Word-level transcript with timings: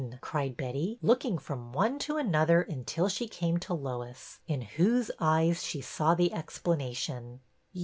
cried 0.19 0.57
Betty, 0.57 0.97
looking 1.03 1.37
from 1.37 1.73
one 1.73 1.99
to 1.99 2.17
another 2.17 2.63
until 2.63 3.07
she 3.07 3.27
came 3.27 3.59
to 3.59 3.75
Lois, 3.75 4.39
in 4.47 4.61
whose 4.61 5.11
eyes 5.19 5.61
she 5.61 5.79
saw 5.79 6.15
the 6.15 6.33
explanation. 6.33 7.39